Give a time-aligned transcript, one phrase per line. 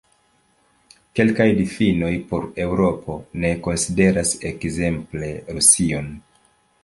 [1.17, 6.11] Kelkaj difinoj por Eŭropo ne konsideras ekzemple Rusion.